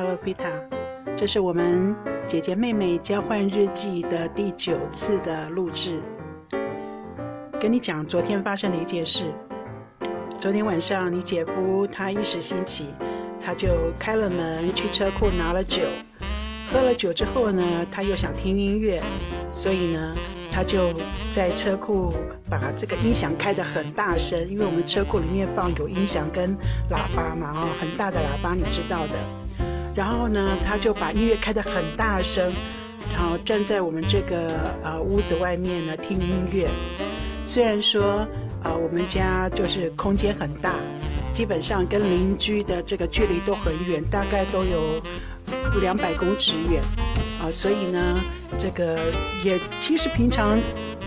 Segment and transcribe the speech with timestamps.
[0.00, 0.52] Hello Pita，
[1.16, 1.92] 这是我们
[2.28, 6.00] 姐姐妹妹交换日记的第九次的录制。
[7.60, 9.34] 跟你讲昨天发生的一件事。
[10.38, 12.86] 昨天晚上你姐夫他一时兴起，
[13.44, 15.82] 他就开了门去车库拿了酒。
[16.70, 19.02] 喝了酒之后呢，他又想听音乐，
[19.52, 20.14] 所以呢，
[20.52, 20.92] 他就
[21.32, 22.14] 在车库
[22.48, 26.56] 把这个音响开得很大声，因为我们车库里面放有音响跟
[26.88, 29.47] 喇叭嘛，哦，很大的喇叭，你知道的。
[29.98, 32.52] 然后呢，他就把音乐开得很大声，
[33.12, 36.68] 然后站在我们这个呃屋子外面呢听音乐。
[37.44, 38.24] 虽然说
[38.62, 40.74] 啊，我们家就是空间很大，
[41.34, 45.02] 基本上跟邻居的这个距离都很远，大概都有。
[45.80, 46.80] 两百公尺远，
[47.40, 48.20] 啊，所以呢，
[48.56, 49.00] 这个
[49.44, 50.58] 也其实平常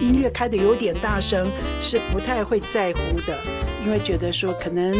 [0.01, 1.47] 音乐开得有点大声，
[1.79, 3.37] 是不太会在乎的，
[3.85, 4.93] 因为觉得说可能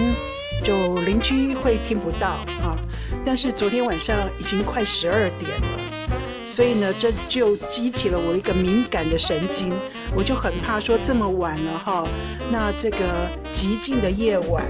[0.63, 2.27] 就邻居会听不到
[2.63, 2.77] 啊。
[3.23, 9.71] 但是昨天晚上已经快十二点了，所以呢，这就激起了我一个敏感的神经，
[10.15, 12.07] 我就很怕说这么晚了哈，
[12.51, 12.97] 那这个
[13.51, 14.63] 寂静的夜晚。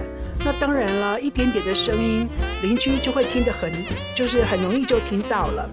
[0.44, 2.28] 那当然了，一点点的声音，
[2.62, 3.72] 邻居就会听得很，
[4.16, 5.70] 就是很容易就听到了。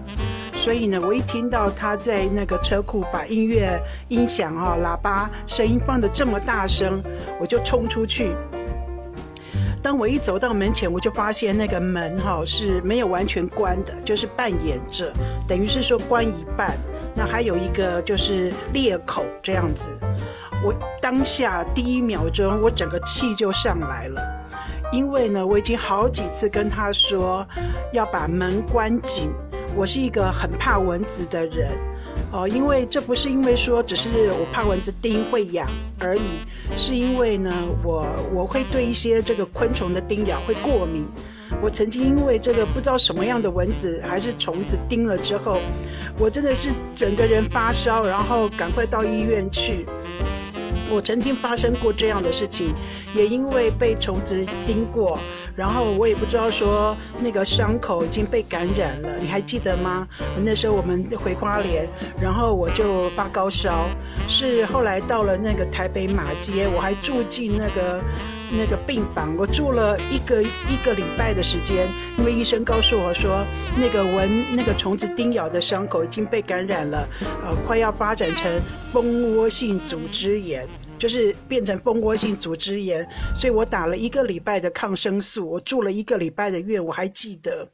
[0.55, 7.01] 所以呢，我一听到他在那个车库把音乐音响啊、喇叭声音放得这么大声，
[7.39, 8.31] 我就冲出去。
[9.81, 15.13] 当我一走到门前，我就发现那个门哈是没有完全关的，就是半掩着，
[15.47, 16.77] 等于是说关一半。
[17.15, 19.89] 那还有一个就是裂口这样子。
[20.63, 24.21] 我当下第一秒钟，我整个气就上来了。
[24.91, 27.47] 因为呢，我已经好几次跟他说
[27.93, 29.31] 要把门关紧。
[29.75, 31.71] 我是一个很怕蚊子的人，
[32.31, 35.67] 哦，因为这不是因为说只是我怕蚊子叮会痒
[35.99, 36.21] 而已，
[36.75, 37.51] 是因为呢，
[37.83, 41.05] 我我会对一些这个昆虫的叮咬会过敏。
[41.63, 45.57] 我曾经因为这个不知道什么样的蚊子还是虫子叮了之后，
[46.19, 49.87] 我真的是整个人发烧，然后赶快到医院去。
[50.91, 52.73] 我曾经发生过这样的事情，
[53.15, 55.19] 也因为被虫子叮过，
[55.55, 60.07] 然后我也不知道说那个伤口已经被感染了，你还记得吗？
[60.43, 61.87] 那时候我们回花莲，
[62.21, 63.89] 然后我就发高烧，
[64.27, 68.01] 是后来到了那个台北马街，我还住进那个
[68.51, 71.87] 那个病房，我住了一个一个礼拜的时间，
[72.17, 73.43] 因为医生告诉我说
[73.77, 77.07] 那个蚊那个虫子叮咬的伤口已经被感染了，
[77.43, 78.61] 呃，快要发展成
[78.93, 80.67] 蜂窝性组织炎。
[80.99, 83.07] 就是变成蜂窝性组织炎，
[83.39, 87.67] 所以我打了一个礼拜的抗生素，我住了一个礼拜的院，我还记得。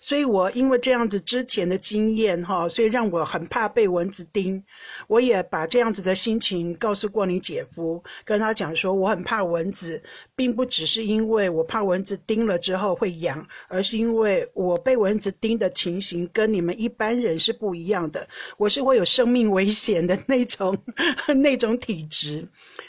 [0.00, 4.64] 所以我因为这样子之前的经验哈，所以让我很怕被蚊子叮。
[5.06, 10.02] 我也把这样子的心情告诉过你姐夫，跟他讲说我很怕蚊子，
[10.34, 18.28] 并不只是因为我怕蚊子叮了之后会痒，而是因为我被蚊子叮的情形跟你们一般人是不一样的。
[18.56, 20.76] 我是会有生命危险的那种
[21.42, 22.46] 那种体质，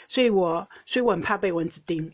[0.08, 2.12] 所以我所以我很怕被蚊子叮。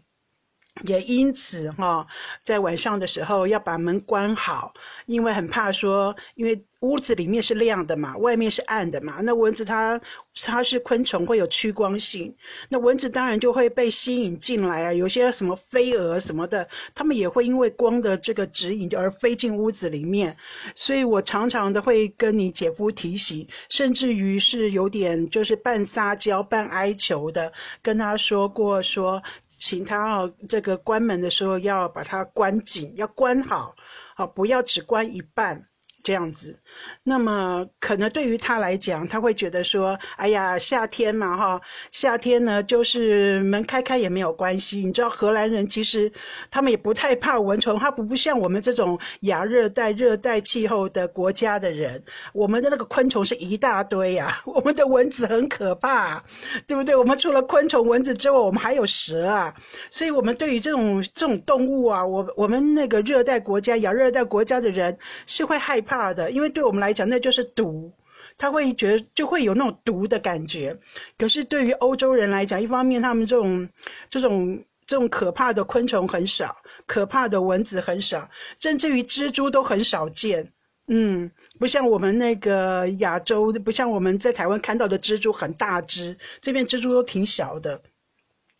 [0.82, 2.06] 也因此哈，
[2.42, 4.74] 在晚上的时候要把门关好，
[5.06, 9.20] 因为很怕说，因为屋子里面是亮的嘛，外面是暗的嘛。
[9.22, 9.98] 那蚊子它
[10.34, 12.34] 它是昆虫，会有趋光性，
[12.68, 14.92] 那蚊子当然就会被吸引进来啊。
[14.92, 20.36] 有些什么飞蛾什么的，它们也会因为光的这个指引而飞进屋子里面。
[20.74, 27.50] 所以我常常的会跟你姐夫提醒，甚至于是有点就是半撒娇半哀求的
[27.80, 29.22] 跟他说过说。
[29.58, 33.74] 请他哦，这个关门的时候要把它关紧，要关好，
[34.14, 35.66] 好不要只关一半。
[36.06, 36.56] 这样子，
[37.02, 44.78] 那么可能对于他来讲，他会觉得说：“哎呀，夏天嘛，哈，夏天呢，就是门开开也没有关系。
[44.86, 46.12] 你知道，荷兰人其实
[46.48, 52.00] 他们也不太怕蚊虫，他不不像我们这种亚热带、热带气候的国家的人，
[52.32, 56.22] 我们的那个昆虫是一大堆呀， 我们的蚊子很可怕，
[56.68, 56.94] 对不对？
[56.94, 59.52] 我们除了昆虫、蚊子之外，我们还有蛇啊，
[59.90, 64.96] 所以我们对于这种这种动物啊，我我们那个热带国家、亚热带国家的人
[65.26, 65.95] 是会害怕。
[65.96, 67.90] 怕的，因为对我们来讲那就是毒，
[68.36, 70.78] 他会觉得就会有那种毒的感觉。
[71.16, 73.68] 可是对于欧洲人来讲，一方面他们这种
[74.10, 76.54] 这种这种可怕的昆虫很少，
[76.86, 78.28] 可怕的蚊子很少，
[78.60, 80.52] 甚至于蜘蛛都很少见。
[80.88, 87.80] 嗯，不像我们那个亚洲，不像我们在台湾看到的蜘蛛很大只，这边蜘蛛都挺小的。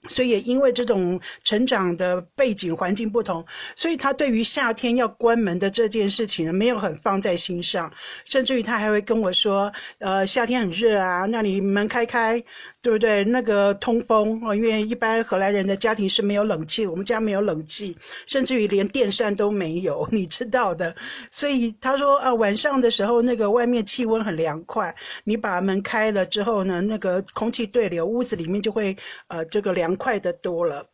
[0.09, 3.45] 所以也因为这种成长的背景环境不同，
[3.75, 7.93] 所以他对于夏天要关门的这件事情呢，没有很放在心上，
[8.25, 12.43] 甚至于他还会跟我说：“呃，夏天很热啊，那你门开开。”
[12.87, 13.25] 对不对？
[13.25, 17.97] 那个通风啊，因为一般荷兰人的家庭是没有冷气，我们家没有冷气，
[18.27, 20.95] 甚至于连电扇都没有， 你知道的。
[21.33, 24.95] 所以他说啊，晚上的时候那个外面气温很凉快，
[25.25, 28.97] 你把门开了之后呢，那个空气对流，屋子里面就会
[29.27, 30.87] 呃这个凉快的多了。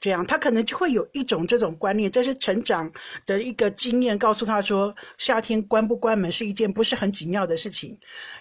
[0.00, 2.90] 这样，他可能就会有一种这种观念，这是成长
[3.26, 7.98] 的一个经验，告诉他说，夏天关不关门是一件不是很紧要的事情。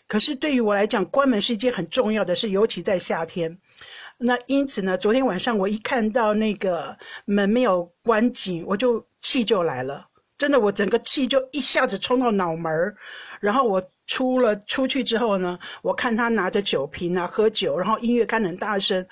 [0.07, 3.59] 可是对于我来讲，关门是一件很重要的事，尤其在夏天。
[4.17, 10.07] 那因此呢，昨天晚上我一看到那个门没有关紧，我就气就来了，
[10.38, 12.95] 真的，我整个气就一下子冲到脑门儿，
[13.41, 13.83] 然后我。
[14.09, 19.06] 出了出去之后呢，我看他拿着酒瓶啊喝酒，然后音乐开很大声，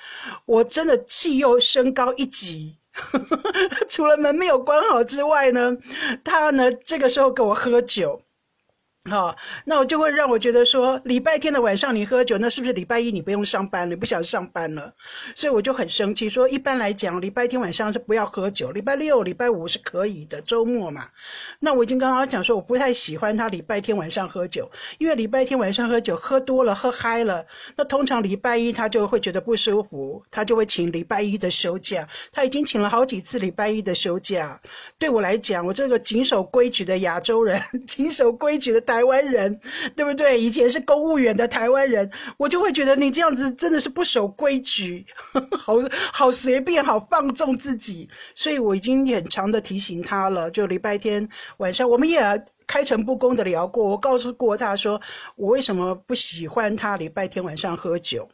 [0.45, 2.75] 我真的气又升高一级。
[3.87, 5.77] 除了门没有关好之外呢，
[6.23, 8.19] 他呢这个时候给我喝酒。
[9.09, 9.33] 好，
[9.63, 14.93] 那我就会让我觉得说，礼拜天的晚上你喝酒，那是不是礼拜一你不用上班，你不想上班了？
[15.33, 21.07] 所以我就很生气，说一般来讲，礼拜天晚上是不要喝酒，礼拜六、礼拜五是可以的，周末嘛。
[21.61, 27.45] 那我已经刚刚讲说，我不太喜欢他礼拜天晚上喝酒，因为礼拜天晚上喝酒喝多了、喝嗨了，
[27.77, 32.05] 那通常礼拜一他就会觉得不舒服，他就会请礼拜一的休假。
[32.33, 34.59] 他已经请了好几次礼拜一的休假。
[34.99, 38.96] 对我来讲，我这个谨守规矩的亚洲人， 谨守规矩的大。
[38.97, 39.59] 台湾人，
[39.95, 40.41] 对不对？
[40.41, 45.05] 以前是公务员的台湾人，我就会觉得你这样子真的是不守规矩，
[45.55, 45.75] 好
[46.11, 48.09] 好随便，好放纵自己。
[48.33, 50.49] 所以我已经很长的提醒他了。
[50.49, 52.19] 就礼拜天晚上，我们也
[52.65, 54.99] 开诚布公的聊过，我告诉过他说，
[55.35, 58.27] 我为什么不喜欢他礼拜天晚上喝酒。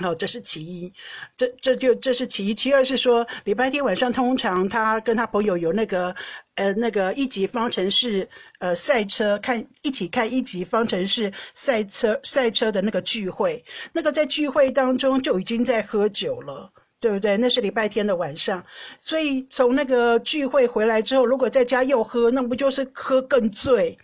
[0.00, 0.92] 好，这是其一，
[1.36, 2.54] 这这就这是其一。
[2.54, 6.14] 其二是说，礼拜天晚上通常他跟他朋友有那个，
[6.54, 8.28] 呃，那个一级方程式，
[8.60, 17.36] 呃，赛车看一起看一级方程式赛车赛车的那个聚会，那个在聚会当中就已经在喝酒了，对不对？
[17.36, 18.64] 那是礼拜天的晚上，
[19.00, 23.98] 所以从那个聚会回来之后，如果在家又喝，那不就是喝更醉？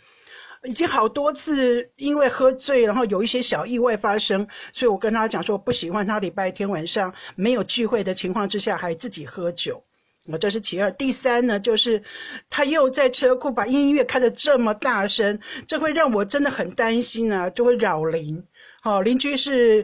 [0.65, 9.85] 已经好多次因为喝醉，然后有一些小意外发生，所以我跟他讲说，我不喜欢他礼拜天晚上没有聚会的情况之下还自己喝酒，
[10.27, 10.91] 我这是其二。
[10.93, 12.03] 第三呢，就是
[12.49, 15.39] 他又在车库把音乐开得这么大声，
[15.69, 18.43] 这会让我真的很担心啊，就会扰邻。
[18.85, 19.83] 好，邻居是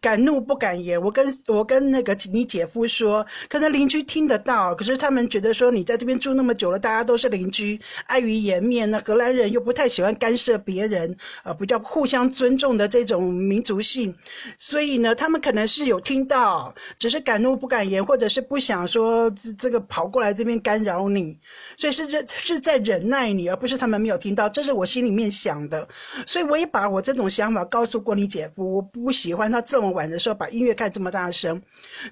[0.00, 0.98] 敢怒不敢言。
[1.02, 11.14] 我跟我跟那个你姐夫说，可能邻居听得到，可是他们觉得说你在这边住那么久了，大家都是邻居，碍于颜面，那荷兰人又不太喜欢干涉别人，
[11.44, 14.14] 呃，比较互相尊重的这种民族性，
[14.56, 21.36] 所以呢，他们可能是有听到，只是敢怒不敢言，或者是不想说这个跑过来这边干扰你，
[21.76, 24.48] 所以是忍是在忍耐你，而不是他们没有听到。
[24.48, 25.86] 这是我心里面想的，
[26.26, 28.37] 所以我也把我这种想法告诉过你姐。
[28.56, 31.62] 我不喜欢他这么晚的时候把音乐开这么大声。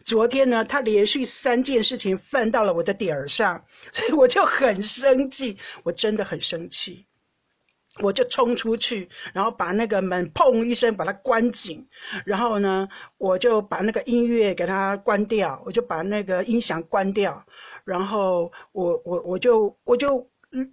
[0.04, 7.06] 昨天呢，他连续三件事情犯到了我的点儿上，所以我就很生气，我真的很生气，
[8.00, 11.86] 我就冲出去，然后把那个门砰一声把它关紧，
[12.24, 12.88] 然后呢，
[13.18, 17.44] 我就把那个音乐给它关掉，我就把那个音响关掉，
[17.84, 20.72] 然后我我我就我就嗯。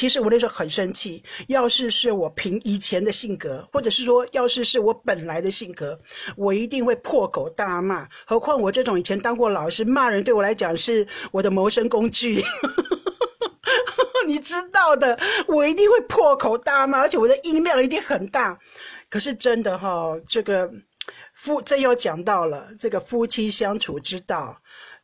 [0.00, 6.00] 其实我那时候很生气，要是是我凭以前的性格，或者是说，要是是我本来的性格，
[6.38, 8.08] 我一定会破口大骂。
[8.24, 12.42] 何况我这种以前当过老师，骂人对我来讲是我的谋生工具，
[14.26, 18.58] 你知道的，我一定会破口大骂，而且我的音量一定很大。
[19.10, 20.72] 可是真的哈，这个
[21.34, 24.62] 夫这又讲到了这个夫妻相处之道。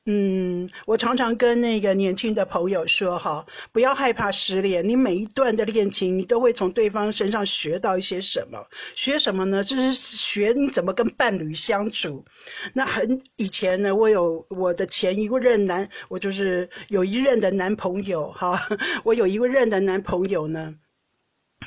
[0.08, 8.64] 嗯，我常常跟那个年轻的朋友说哈，不要害怕失恋，你每一段的恋情，你都会从对方身上学到一些什么。
[8.94, 9.64] 学什么呢？
[9.64, 12.24] 就是学你怎么跟伴侣相处。
[12.72, 18.56] 那很以前呢，我有我的前一任男，我就是有一任的男朋友哈，
[19.02, 20.72] 我有一任的男朋友呢，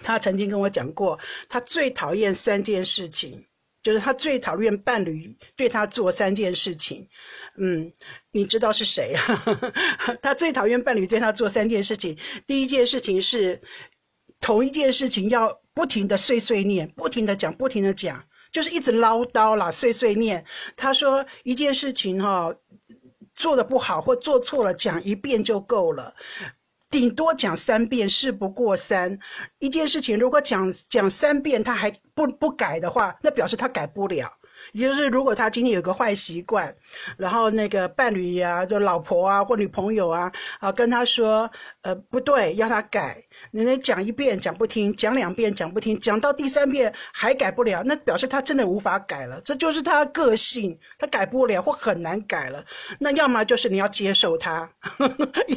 [0.01, 1.19] 他曾经跟我讲过，
[1.49, 3.48] 他最讨厌三件事情。
[3.81, 7.07] 就是他最讨厌伴侣对他做三件事情，
[7.57, 7.91] 嗯，
[8.31, 9.15] 你知道是谁？
[10.21, 12.17] 他最讨厌伴侣对他做三件事情。
[12.45, 13.61] 第一件事情是
[14.41, 20.45] 同一件事情要不停的碎碎念，不停的讲，不停的讲，就是一直唠叨啦，碎碎念。
[20.75, 22.53] 他说一件事情哈
[23.33, 26.15] 做的不好或做错了，讲一遍就够了。
[26.89, 29.19] 顶多讲三遍，事不过三。
[29.59, 34.38] 一件事情如果讲讲三遍他还不不改的话，那表示他改不了。
[34.71, 36.75] 也就是如果他今天有个坏习惯，
[37.17, 41.49] 然后那个伴侣呀，就老婆啊或女朋友啊，啊跟他说，
[41.81, 43.23] 呃不对，要他改。
[43.51, 52.65] 你那讲一遍讲不听，讲两遍讲不听，讲到第三遍还改不了，那表示他真的无法改了，这就是他个性，他改不了或很难改了。
[52.99, 54.69] 那 要么就是你要接受他，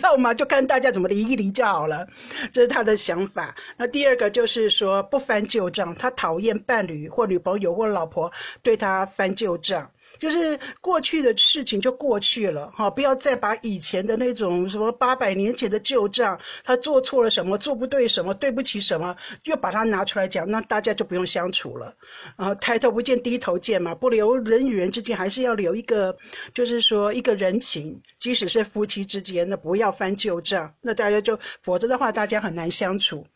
[0.02, 2.06] 要么就看大家怎么离一离就好了，
[2.52, 3.54] 这是他的想法。
[3.76, 9.90] 那第二个就是说不翻旧账，他讨厌伴侣或女朋友或老婆对他翻旧账。
[10.18, 21.94] 就是过去的事情就过去了哈，不要再把以前的那种什么八百年前的旧账，他做错了什么，做不对什么，对不起什么，又把它拿出来讲，那大家就不用相处了。
[22.36, 26.16] 啊，抬头不见低头见嘛，不留人与人之间还是要留一个，
[26.52, 33.26] 就是说一个人情，即使是夫妻之间，那不要翻旧账，那大家就，否则的话大家很难相处。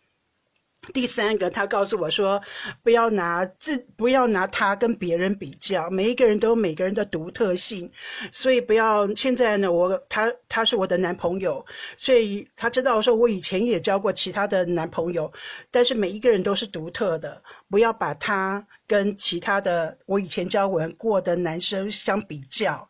[0.93, 2.41] 第三个，他告诉我说，
[2.83, 7.91] 不要拿自，不要拿他跟别人比较，每一个人都有每个人的独特性，
[8.33, 11.65] 所以不要现在呢，我他他是我的男朋友，
[11.99, 15.33] 所以他知道说我以前也交过其他的男朋友，
[15.71, 22.89] 但是每一个人都是独特的，不要把他跟其他的我以前交往过的男生相比较，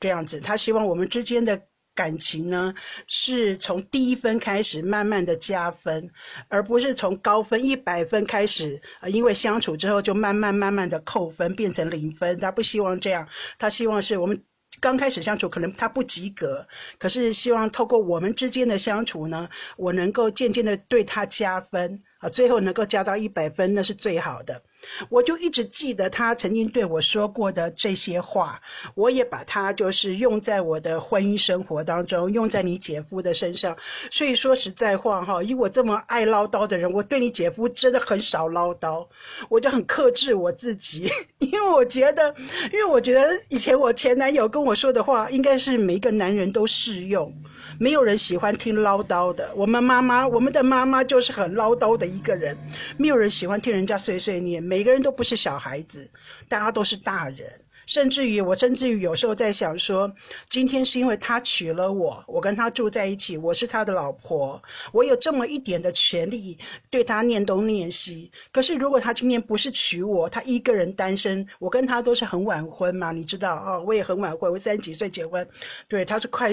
[0.00, 1.67] 这样子，他希望我们之间的。
[1.98, 2.72] 感情呢，
[3.08, 6.08] 是从低分开始慢慢的加分，
[6.46, 12.38] 而不是从高分一百分开始，呃，因为相处之后就慢慢慢慢的扣分变成零分。
[12.38, 13.26] 他不希望这样，
[13.58, 14.40] 他希望是我们
[14.80, 16.64] 刚开始相处可能他不及格，
[16.98, 21.98] 可是希望透过我们之间的相处呢，我能够渐渐的对他加分。
[22.18, 24.62] 啊，最后能够加到一百分，那是最好的。
[25.08, 28.60] 我就一直记得他曾经对我说过的这些话，
[28.94, 33.76] 我也把它就是用在我的婚姻生活当中，用在你姐夫的身上。
[34.10, 39.06] 所以说实在话哈，以我这么爱唠叨的人，我对你姐夫真的很少唠叨，
[39.48, 42.34] 我就很克制我自己， 因为我觉得，
[42.72, 47.32] 因为我觉得以前我前男友跟我说的话，应该是每一个男人都适用。
[47.78, 49.50] 没有人喜欢听唠叨的。
[49.54, 52.56] 我们妈妈，我们的妈妈就是很唠叨的一个人。
[52.96, 54.62] 没有人喜欢听人家碎碎念。
[54.62, 56.10] 每个人都不是小孩子，
[56.48, 57.46] 大家都是大人。
[57.88, 60.14] 甚至于我，甚至于有时候在想说，
[60.46, 66.58] 今天是因为他娶了我，我跟他住在一起，我是他的老婆，我有这么一点的权利
[66.90, 68.30] 对他念东念西。
[68.52, 75.48] 可是如果他今天不是娶我，他一个人单身，我跟他都是很晚婚嘛，你知道啊，我也很晚婚，我三十几岁结婚，
[75.88, 76.50] 对，他是快，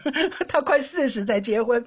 [0.48, 1.84] 他快四十才结婚，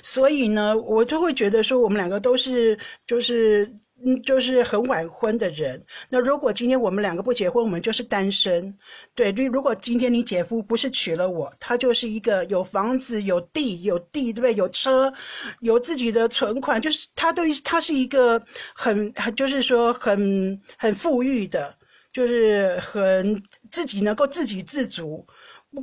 [0.00, 3.76] 所以呢，我就会觉得说，我们两个都是就是。
[4.04, 5.82] 嗯，就是很晚婚的人。
[6.10, 8.76] 那如果今天我们两个不结婚，我们就是单身。
[9.14, 14.54] 对，如果今天你姐夫不是娶了我，他就是一个有房子、有地、有地，对不对？
[14.54, 15.12] 有车，
[15.60, 18.42] 有自己的存款，就是他都他是一个
[18.74, 21.74] 很，就是说很很富裕的，
[22.12, 25.26] 就是很自己能够自给自足。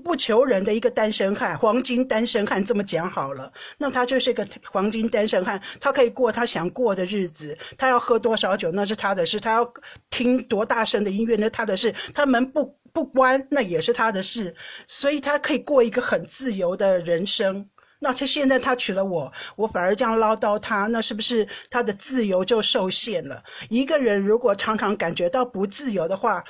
[0.04, 9.74] 不求人的一个单身汉，黄金单身汉这么讲好了，那他就是一个黄金单身汉，他可以过他想过的日子，他要喝多少酒那是他的事，他要
[10.10, 14.56] 听多大声的音乐那他的事，他门不不关那也是他的事，
[14.88, 17.70] 所以他可以过一个很自由的人生。
[18.00, 23.42] 那他现在他娶了我，我反而这样唠叨他，那是不是他的自由就受限了？
[23.70, 26.44] 一个人如果常常感觉到不自由的话，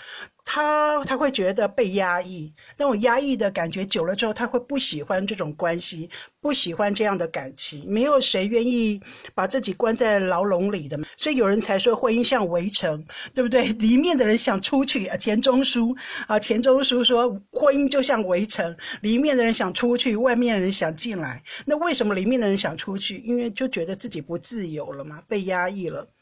[0.46, 6.10] 他他会觉得被压抑，那种压抑的感觉久了之后，他会不喜欢这种关系，
[6.42, 7.84] 不喜欢这样的感情。
[7.88, 9.02] 没有谁愿意
[9.34, 13.68] 把自己关在牢笼里的，所以有人才说婚姻像围城，对不对？
[13.80, 15.96] 里面的人想出去啊，钱钟书
[16.28, 21.42] 啊，钱钟书说婚姻就像围城，里面的人想出去，外面的人想进来。
[21.66, 23.18] 那为什么里面的人想出去？
[23.26, 26.13] 因为就觉得自己不自由了嘛，被压抑了。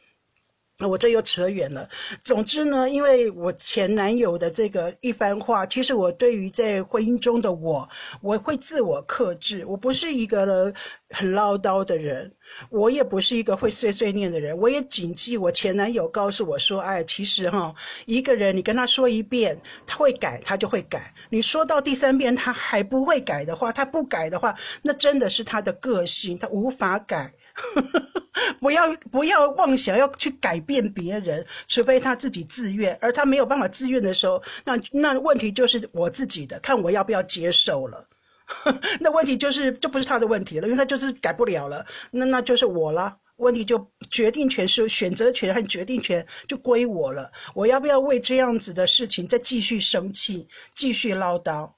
[0.81, 1.87] 那我这又扯远了。
[2.23, 7.87] 总之呢，因为我前男友的这个一番话，其实我对于在婚姻中的我，
[8.19, 9.63] 我会自我克制。
[9.67, 10.73] 我不是一个
[11.11, 12.33] 很唠叨的人，
[12.71, 14.57] 我也不是一个会碎碎念的人。
[14.57, 17.75] 我也谨记我前男友告诉我说：“哎，其实哈，
[18.07, 21.13] 一个人你跟他说一遍，他会改，他就会改。
[21.29, 27.31] 你说到第三遍他还不会改的话，他不改的话，那真的是他的个性，他无法改。”
[28.59, 32.97] 不要不要妄想要去改变别人，除非他自己自愿。
[33.01, 38.07] 而他没有办法自愿的时候，那那问题就是我自己的，看我要不要接受了。
[38.99, 41.85] 那问题就是就不是他的问题了，因为他就是改不了了。
[42.11, 47.31] 那那就是我了，问题就决定权是选择权和决定权就归我了。
[47.53, 51.71] 我要不要为这样子的事情再继续生气，继续唠叨？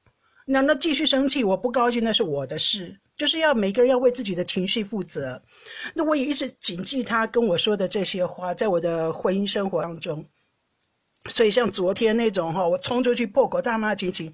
[0.45, 2.99] 那那继续生气，我不高兴那是我的事。
[3.15, 5.41] 就是要每个人要为自己的情绪负责，
[5.93, 10.25] 那我也一直谨记他跟我说的这些话，在我的婚姻生活当中。
[11.29, 14.33] 所以像昨天那种哈，我冲出去破口大骂的情形，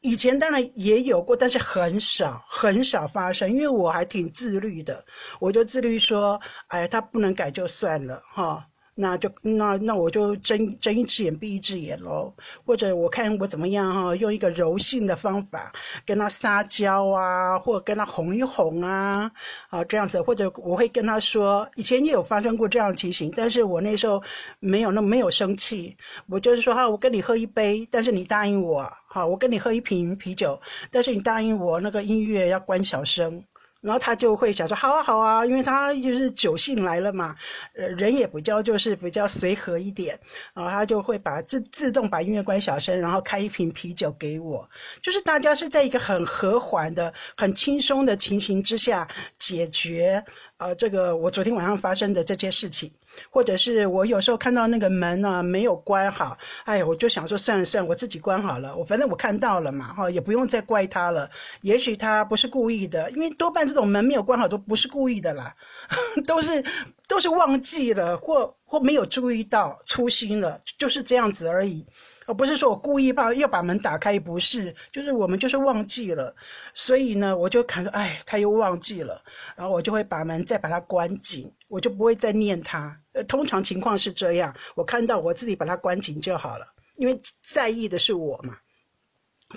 [0.00, 5.04] 以前当然也有过，但是很少很少发生，因为我还挺自律的，
[5.38, 8.66] 我就自律说，哎，他不能改就算了哈。
[8.98, 12.32] 那就那那我就睁睁一只眼闭一只眼喽，
[12.64, 15.70] 或者我看我怎么样哈，用一个柔性的方法
[16.06, 19.30] 跟他撒娇啊，或者跟他哄一哄啊，
[19.68, 24.22] 啊这样子，或者我会跟他说，以前也有发生过这样的情形，但是我那时候
[24.60, 25.94] 没有那没有生气，
[26.26, 30.58] 我就是说哈，我跟你喝一杯，但是你答应我，好，我跟你喝一瓶啤酒，
[30.90, 33.44] 但是你答应我那个音乐要关小声。
[33.86, 37.36] 然后他就会想说好啊好啊，因为他就是酒性来了嘛，
[37.74, 40.18] 呃人也比较就是比较随和一点，
[40.52, 44.68] 然后他就会把自自动把音乐关小声，然后开一瓶啤酒给我，
[45.00, 49.06] 就是大家是在一个很和缓的、很轻松的情形之下
[49.38, 50.24] 解决。
[50.58, 52.90] 呃，这个我昨天晚上发生的这件事情，
[53.30, 61.30] 或者是我有时候看到那个门呢没有关好，哎，我就想说算了算了，我自己关好了，我反正我看到了嘛，哈，也不用再怪他了。
[61.60, 65.54] 也许他不是故意的，因为多半这种门没有关好都不是故意的啦，
[66.26, 66.64] 都是
[67.06, 71.84] 都是忘记了或或没有注意到，粗心了，就是这样子而已。
[72.26, 76.34] 而不是说我故意把要把门打开，不是，就是我们就是忘记了，
[76.74, 79.22] 所以呢，我就看说，哎，他又忘记了，
[79.56, 83.00] 然后我就会把门再把它关紧，我就不会再念他。
[83.12, 86.66] 呃，通常情况是这样，我看到我自己把它关紧就好了，
[86.96, 88.58] 因为在意的是我嘛。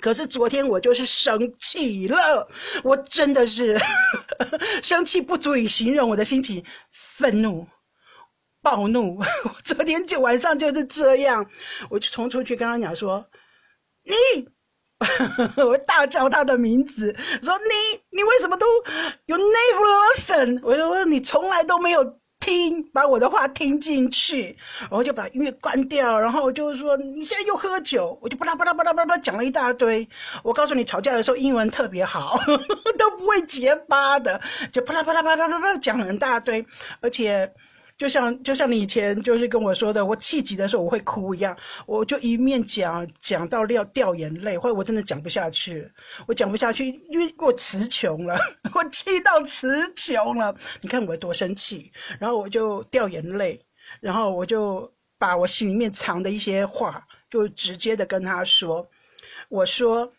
[0.00, 2.48] 可是昨天我就是生气了，
[2.84, 3.76] 我真的是
[4.80, 7.66] 生气不足以形容我的心情，愤怒。
[8.62, 9.18] 暴怒！
[9.44, 11.46] 我昨天就晚上就是这样，
[11.88, 13.26] 我就冲出去跟他讲说
[14.04, 14.48] ：“你，
[15.64, 18.66] 我大叫他的名字，说你，你为什么都
[19.26, 20.60] 有 never listen？
[20.62, 30.06] 我说你从来都没有听，把我的话听进去，然后就把音乐关掉，然后就是说你现在又喝酒，我就巴拉巴拉巴拉巴拉讲了一大堆。
[30.42, 32.38] 我告诉你，吵架的时候英文特别好，
[32.98, 34.38] 都不会结巴的，
[34.70, 36.66] 就巴拉巴拉巴拉巴拉讲了很大堆，
[37.00, 37.50] 而且。”
[38.00, 45.86] 就像就像你以前就是跟我说的，我气急的时候我会哭一样，我就一面讲讲到掉掉眼泪，或者我真的讲不下去，
[46.26, 48.38] 我讲不下去，因为我词穷了，
[48.72, 50.56] 我气到词穷了。
[50.80, 53.60] 你看我多生气，然后我就掉眼泪，
[54.00, 58.88] 然后我就把我心里面藏的一些话，就直接的跟他说，
[59.50, 60.10] 我说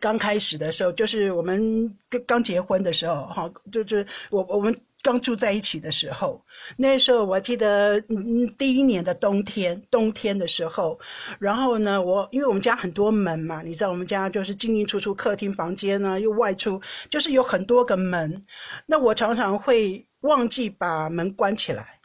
[0.00, 4.74] 刚开始的时候，就是我们刚刚结婚的时候，哈，就是我我们。
[5.02, 6.44] 刚住在一起的时候，
[6.76, 10.98] 那时候我记得，嗯，第一年的冬天，冬天的时候，
[11.38, 18.42] 然后呢，我因为我们家很多门嘛，你知道我们家就是进进出出，客厅、房间呢又外出，就是有很多个门，
[18.86, 22.00] 那我常常会忘记把门关起来，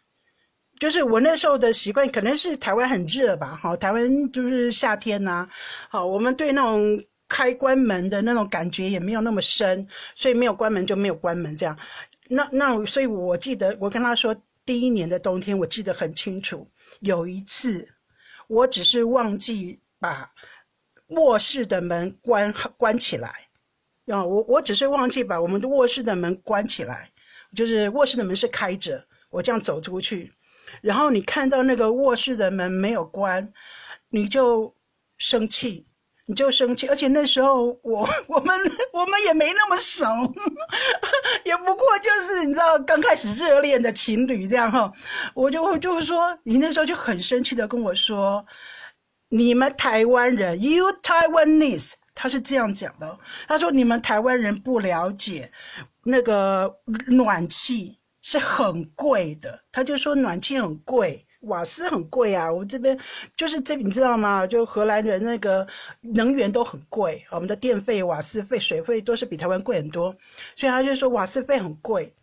[0.80, 5.50] 就是我那时候的习惯，可能是台湾很热吧，好，台湾就是夏天呐，
[5.90, 11.76] 好，我们对那种开关门的那种感觉也没有那么深，所以没有关门就没有关门这样。
[12.34, 16.68] 那那，所以我记得我跟他说，第一年的冬天，我记得很清楚。
[17.00, 17.88] 有一次，
[18.48, 20.34] 我只是忘记把
[21.08, 23.48] 卧室的门关关起来，
[24.08, 27.12] 啊，我我只是忘记把我们的卧室的门关起来，
[27.56, 30.34] 就是卧室的门是开着，我这样走出去，
[30.82, 33.54] 然后你看到那个卧室的门没有关，
[34.10, 34.76] 你就
[35.18, 35.86] 生气。
[36.26, 38.58] 你就生气，而且那时候我我们
[38.94, 40.06] 我们也没那么熟，
[41.44, 44.94] 也不过就是你知道刚开始热恋的情侣这样哈，
[45.34, 48.46] 我就就说你那时候就很生气的跟我说，
[49.28, 55.52] 你们台湾人，You Taiwanese，他是这样讲的，他说你们台湾人不了解
[56.06, 61.28] 那个暖气是很贵的，他就说暖气很贵。
[61.44, 63.00] 瓦斯很贵啊，我们这边
[63.38, 64.48] 就是这，你知道吗？
[64.48, 65.68] 就荷兰人那个
[66.02, 70.16] 能源都很贵，我们的电费、瓦斯费、水费都是比台湾贵很多，
[70.56, 72.14] 所以他就说瓦斯费很贵。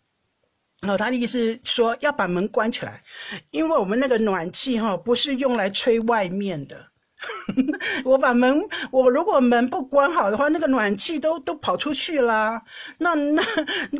[0.81, 3.03] 然后他的意思说要把门关起来，
[3.51, 6.90] 因为我们那个暖气哈不是用来吹外面的。
[8.03, 12.61] 我把门，我如果门不关好的话，那个暖气都都跑出去啦。
[12.97, 13.43] 那那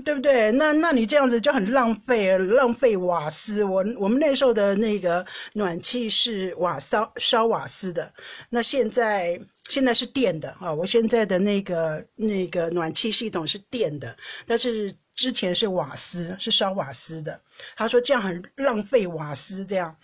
[0.03, 0.51] 对不对？
[0.53, 3.63] 那那你这样子就很浪费，浪费瓦斯。
[3.63, 8.11] 我我们那时候的那个暖气是瓦烧烧瓦斯的，
[8.49, 10.73] 那现在现在是电的啊。
[10.73, 17.39] 我现在的那个那个暖气系统是电的，但是之前是瓦斯，是烧瓦斯的。
[17.75, 19.95] 他说这样很浪费瓦斯，这样。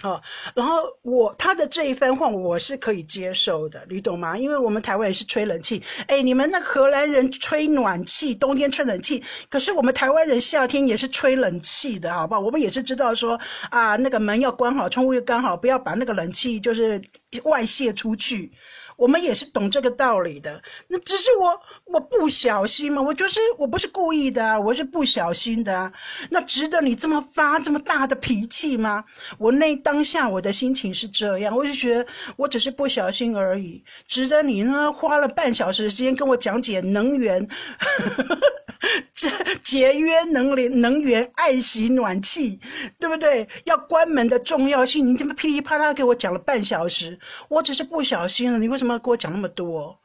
[0.00, 0.22] 好，
[0.54, 4.38] 然后我他的这一番话我是可以接受的，你懂吗？
[4.38, 12.40] 因为我们台湾也是吹冷气，哎，你们那荷兰人吹暖气，冬天吹冷气，可是我们台湾人夏天也是吹冷气的，好不好？
[12.40, 17.02] 我们也是知道说啊，那个门要关好，窗户要关好，不要把那个冷气就是
[17.44, 18.52] 外泄出去。
[18.96, 25.92] 我们也是懂这个道理的，那只是我我不小心嘛，我就是我不是故意的，我是不小心的，
[26.30, 29.04] 那值得你这么发这么大的脾气吗？
[29.38, 37.46] 我那当下我的心情是这样，我就觉得我只是不小心而已，值得你呢花了半小时时间跟我讲解能源。
[39.12, 39.28] 节
[39.64, 42.60] 节约能源，能源爱惜暖气，
[43.00, 43.48] 对不对？
[43.64, 47.17] 要关门的重要性，你这么噼里啪啦给我讲了半小时，
[47.48, 49.98] 我只是不小心了，你为什么要跟我讲那么多？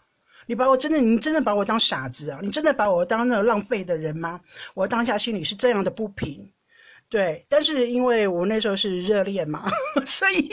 [0.46, 2.40] 你把我真的，你真的把我当傻子啊？
[2.42, 4.42] 你真的把我当那个浪费的人吗？
[4.74, 6.52] 我当下心里是这样的不平。
[7.10, 9.70] 对，但是因为我那时候是热恋嘛，
[10.06, 10.50] 所以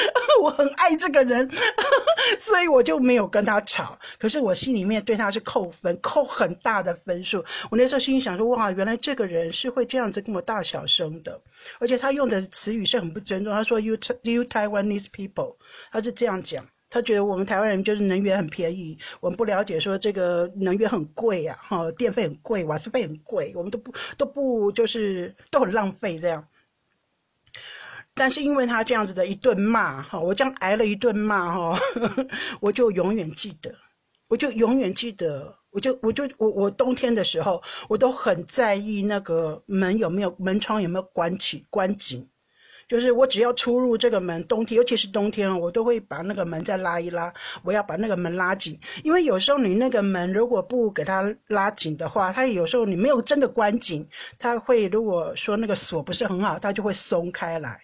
[0.42, 1.50] 我很爱这个人，
[2.38, 3.98] 所以我就没有跟他吵。
[4.18, 7.44] 可是我心里面对他是扣分，扣很大的分数。
[7.70, 11.40] 我那时候心里想说，哇，原来这个人是会这样子跟我大小声的，
[11.78, 13.52] 而且他用的词语是很不尊重。
[13.52, 15.56] 他说 “you you Taiwanese people”，
[15.90, 16.66] 他是这样讲。
[16.90, 26.46] 他觉得我们台湾人就是能源很便宜，我们不了解说这个能源很贵呀，哈，电费很贵，瓦斯费很贵，我们都不都不就是都很浪费这样。
[28.18, 31.80] 但是因为他这样子的一顿骂，哈，我这样挨了一顿骂，哈，
[32.60, 33.74] 我就永远记得，
[34.28, 42.28] 我就永远记得，我就我就我我冬天的时候，我都很在意那个门有没有门窗有没有关起关紧。
[42.88, 47.34] 就是我只要出入这个门，冬天尤其是冬天，我都会把那个门再拉一拉。
[47.62, 57.78] 我要把那个门拉紧，因为有时候你那个门如果不给它拉紧的话，它有时候你没有真的关紧，它会如果说那个锁不是很好，它就会松开来，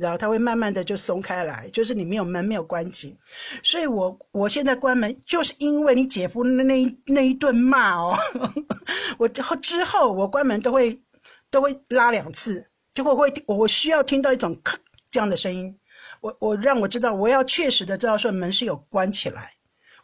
[0.00, 3.16] 然后他会慢慢的就松开来，就是你没有门没有关紧。
[3.62, 8.18] 所以我我现在关门就是因为你姐夫那那那一顿骂哦，
[9.18, 11.02] 我之后之后我关门都会
[11.50, 12.66] 都会拉两次。
[12.94, 14.76] 就会会，我需要听到一种咔
[15.08, 15.78] 这样的声音，
[16.20, 19.52] 我我让我知道，我要确实的知道说门是有关起来，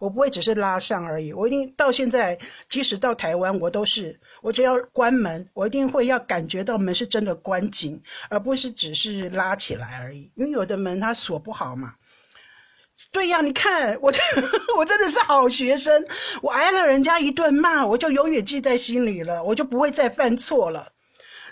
[0.05, 2.38] 我不会只是拉上而已，我一定到现在，
[2.69, 11.95] 即使到台湾，我都是，我只要关门，我一定会要感觉到门是真的关紧，而不是只是拉起来而已，因为有的门它锁不好嘛。
[13.12, 14.12] 对呀，你看 我，
[14.77, 16.05] 我真的是好学生，
[16.43, 20.93] 我挨了人家一顿骂，我就永远记在心里了，我就不会再犯错了。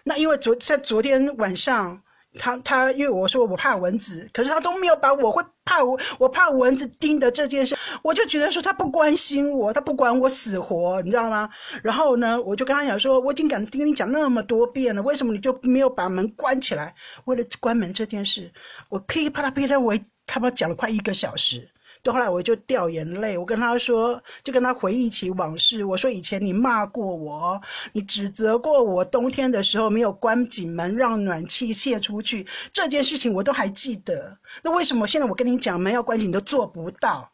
[0.05, 2.03] 那因为昨在昨天晚上，
[2.39, 11.51] 他他因为我说我怕蚊子，可是他都没有把我会怕我我怕蚊子叮的这件事，我就觉得说他不关心我，他不管我死活，你知道吗？
[11.83, 16.95] 然后呢，我就跟他讲说，我已经敢跟你讲那么多遍了，为什么你就没有把门关起来？
[17.25, 18.51] 为了关门这件事，
[18.89, 21.72] 我噼里啪啦噼里啪啦，我他妈讲了快一个小时。
[22.03, 25.85] 到后来我就掉眼泪，我跟他说，就跟他回忆起往事。
[25.85, 27.63] 我说以前你骂过我，
[27.93, 34.37] 你指责过我，冬天的时候没有关紧门，让暖气泄出去，这件事情我都还记得。
[34.65, 37.31] 那为什么现在我跟你讲门要关紧，你都做不到？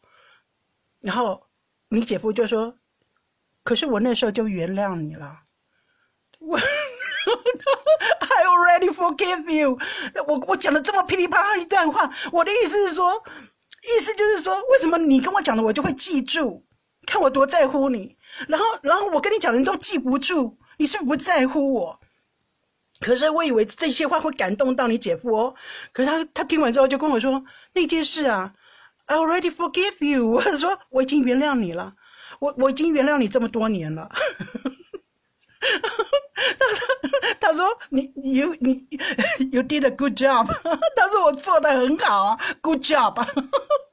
[1.01, 1.47] 然后
[1.87, 2.75] 你姐夫就说
[3.65, 5.39] ：“可是我那时候就原谅你了。”
[6.37, 6.57] 我
[8.21, 9.79] I already forgive you。
[10.27, 13.23] 我我讲了这么噼里啪啦一段话，我的意思是说。
[13.83, 16.63] 意思就是说，为什么你跟我讲的我就会记住？
[17.05, 21.99] 看我多在乎你，然后，然后我跟你讲的你都记不住，你是不在乎我。
[22.99, 25.55] 可是我以为这些话会感动到你姐夫哦。
[25.93, 28.53] 可是他他听完之后就跟我说那件事啊
[29.05, 30.29] ，I already forgive you。
[30.35, 31.95] 我说我已经原谅你了，
[32.39, 34.09] 我我已经原谅你这么多年了。
[37.39, 38.87] 他说：“你你你，
[39.51, 40.45] you did a good job。”
[40.95, 43.15] 他说：“我做的很好啊，good job。”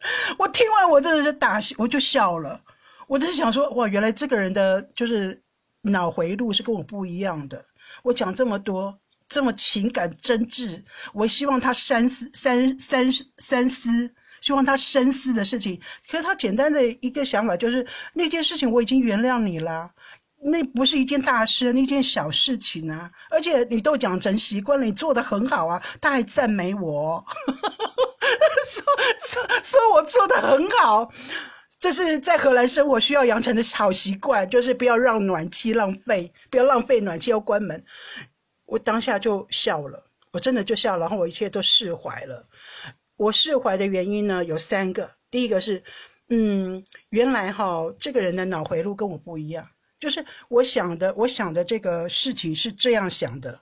[0.38, 2.60] 我听完我真的是打，我就笑了。
[3.06, 5.42] 我只是想说，哇，原来这个人的就是
[5.82, 7.64] 脑回路是跟我不一样的。
[8.02, 13.06] 我讲这么多，这么情感真挚，我希望他三思、三三
[13.38, 15.80] 三思，希望他深思的事情。
[16.10, 19.90] 可是他简单的一个想法就是，那件事情我已经原谅你了。
[20.38, 23.10] 那不是一件大事，那件小事情啊！
[23.30, 27.24] 而且你都讲成习惯了，你做的很好啊，他还赞美我，
[28.68, 28.84] 说
[29.18, 31.12] 说说我做的很好。
[31.78, 37.84] 这是在荷兰生活需要养成的好习惯，就是不要让暖气浪费，不要浪费暖气要关门。
[38.64, 42.46] 我当下就笑了，我真的就笑，然后我一切都释怀了。
[43.16, 45.82] 我释怀的原因呢有三个，第一个是，
[46.30, 49.68] 嗯，原来哈这个人的脑回路跟我不一样。
[50.00, 53.60] 就是我想的，我想的这个事情是这样想的，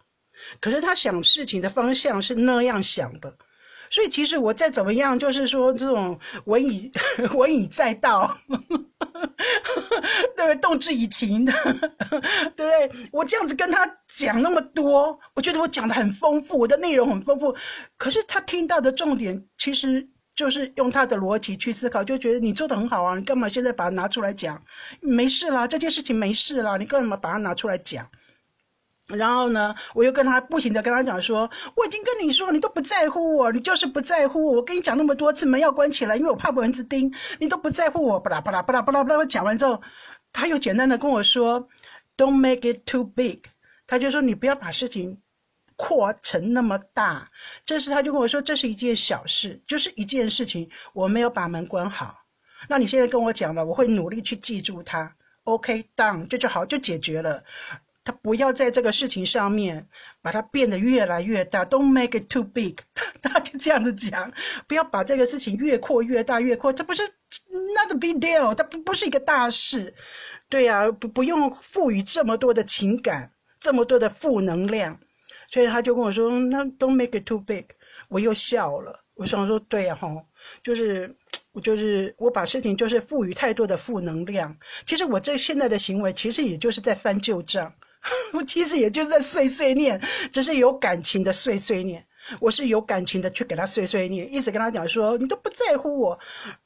[0.60, 3.36] 可是他想事情的方向是那样想的，
[3.90, 6.90] 所以其实我再怎么样，就是说这种文以
[7.34, 8.56] 文以载道，对
[10.36, 10.56] 不对？
[10.56, 11.52] 动之以情的，
[12.56, 13.08] 对 不对？
[13.12, 17.54] 我这样子跟他讲那么多，我觉得我讲的很丰富，我的内容很丰富。
[17.96, 24.62] 可是他听到的重点，其实就是用他的逻辑去思考，就觉得你做的很好啊，你干嘛现在把它拿出来讲？
[25.00, 28.08] 没事啦，这件事情没事啦，你干嘛把它拿出来讲？
[29.06, 34.52] 然后呢，我又跟他不停的跟他讲说，我已经跟你说，你都不在乎我，你就是不在乎我。
[34.54, 38.18] 我跟你讲那么多次，门要关起来，因为我怕蚊子叮，你都不在乎我。
[38.18, 39.82] 巴拉巴拉巴拉巴拉巴拉，讲完之后，
[40.32, 41.68] 他又简单的跟我说
[42.16, 43.42] ，Don't make it too big。
[43.86, 45.20] 他就说你不要把事情
[45.76, 47.30] 扩成那么大。
[47.66, 52.20] 这是他就跟我说，这是一件小事，就是一件事情，我没有把门关好。
[52.68, 55.14] 那你现在跟我讲了，我会努力去记住它。
[55.42, 57.44] OK，done，这就好，就解决了。
[58.04, 59.88] 他不要在这个事情上面
[60.20, 62.76] 把它变得越来越大，Don't make it too big。
[63.22, 64.32] 他就这样子讲，
[64.68, 67.02] 不要把这个事情越扩越大越扩，这不是
[67.74, 69.94] not a big deal，它不不是一个大事，
[70.48, 75.00] 对呀，不不用赋予这么多的情感，这么多的负能量，
[75.50, 77.64] 所以他就跟我说，那 Don't make it too big。
[78.08, 80.08] 我又笑了，我想说，对呀，哈，
[80.62, 81.16] 就是。
[81.54, 87.72] 我就是我把事情就是赋予太多的负能量，其实我这现在的行为其实也就是在翻旧账，
[88.32, 90.00] 我 其实也就是在碎碎念，
[90.32, 92.06] 只是有感情的碎碎念。
[92.40, 96.18] 我是有感情的去给他碎碎念，一直跟他讲说你都不在乎我，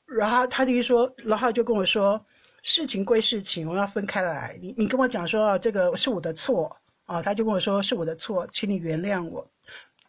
[0.07, 2.25] 然后他就说，然后就跟我说
[2.63, 4.57] 事情归事情，我要分开来。
[4.63, 9.51] 你你跟我讲说这个是我的错啊，他就跟我说是我的错，请你原谅我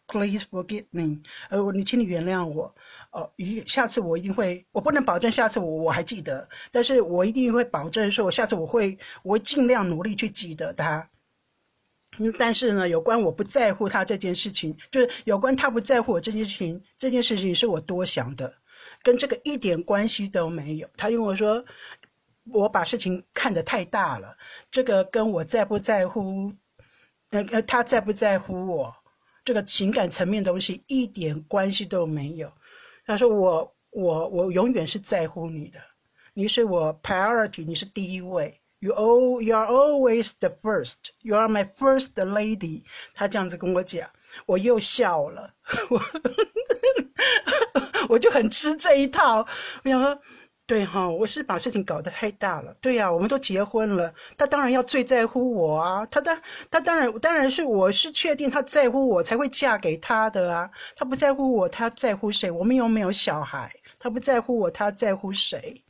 [0.06, 2.72] ，Please forgive me，呃，你请你原谅我。
[3.10, 11.10] 哦，一下次我一定会，我不能保证下次我我还记得，但是我一定会保证说，我下次我会，我会尽量努力去记得他。
[12.22, 18.52] 嗯，但是呢，有关我不在乎他这件事情，就是有关他不在乎我这件事情，这件事情是我多想的，
[19.02, 20.86] 跟这个一点关系都没有。
[20.98, 21.64] 他跟我说，
[22.52, 24.36] 我把事情看得太大了，
[24.70, 26.52] 这个跟我在不在乎，
[27.30, 28.94] 呃呃，他在不在乎我，
[29.42, 32.52] 这个情感层面东西一点关系都没有。
[33.06, 35.80] 他说：“我我我永远是在乎你的，
[36.34, 38.59] 你是我 priority，你是第一位。
[38.80, 41.12] You o you are always the first.
[41.20, 42.82] You are my first lady。”
[43.14, 44.08] 他这样子跟我讲，
[44.46, 45.54] 我又笑了，
[45.90, 46.02] 我
[48.10, 49.46] 我就很吃这一套。
[49.84, 50.18] 我想说。
[50.66, 52.72] 对哈，我是把事情搞得太大了。
[52.80, 56.06] 对呀，我们都结婚了，他当然要最在乎我啊。
[56.06, 56.40] 他当
[56.70, 60.70] 他当然当然是我是确定他在乎我才会嫁给他的啊。
[60.94, 62.52] 他不在乎我，他在乎谁？
[62.52, 65.82] 我们又没有小孩，他不在乎我，他在乎谁？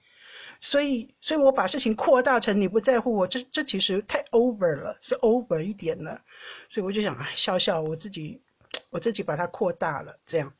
[0.60, 6.22] 所以，所以我把事情扩大成你不在乎我，这这其实太 over 了，是 over 一点了。
[6.68, 8.42] 所以我就想笑笑，我自己
[8.90, 10.52] 我自己把它扩大了，这样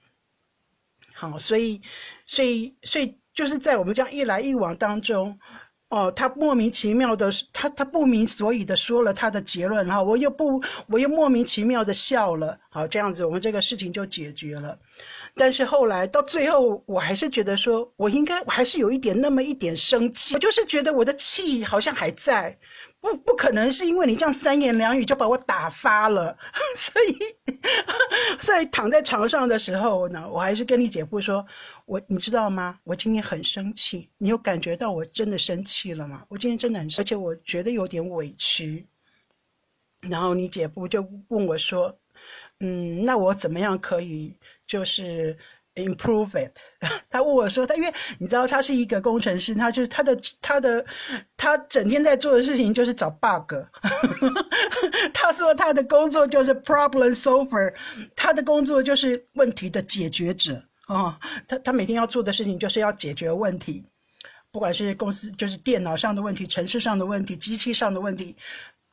[1.13, 1.39] 好。
[1.39, 1.83] 所以，
[2.27, 3.19] 所以，所以。
[3.33, 5.39] 就是在我们这样一来一往当中，
[5.91, 14.79] 哦，他莫名其妙的，他他不明所以的说了他的结论，哈，我又不，我又莫名其妙的笑了，好，这样子我们这个事情就解决了。
[15.35, 22.57] 但是后来到最后，我还是觉得说，我应该，我还是有一点那么一点生气，我就是觉得我的气好像还在。
[23.03, 26.37] 不不可能是因为你这样三言两语就把我打发了，
[26.77, 27.17] 所以，
[28.39, 31.47] 所以躺在床上的时候呢，我还是跟你姐夫说，
[31.91, 32.79] 我你知道吗？
[32.85, 36.25] 我今天很生气，你有感觉到我真的生气了吗？
[36.29, 38.87] 我今天真的很生气，而且我觉得有点委屈。
[40.03, 41.99] 然后你姐夫就问我说，
[42.61, 44.37] 嗯，那我怎么样可以
[44.69, 45.37] 就是
[45.75, 46.57] ？Improve it。
[47.11, 50.87] 他问我说：“他因为你知道他是一个工程师，他就是他的他的
[51.37, 53.53] 他整天在做的事情就是找 bug。
[55.13, 57.75] 他说他的工作就是 problem solver，
[58.15, 60.63] 他的工作就是问题的解决者
[60.95, 61.17] 哦。
[61.49, 63.85] 他他每天要做的事情就是要解决问题，
[64.51, 68.37] 不管是公司就是电脑上的问题、城市上的问题、机器上的问题，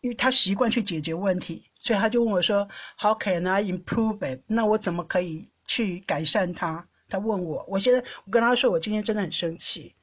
[0.02, 4.42] 因为他习惯去解决问题，所以他就问我说：How can I improve it？
[4.48, 9.94] 那我怎么可以？”去改善他，他问我，我现在我跟他说，我今天真的很生气，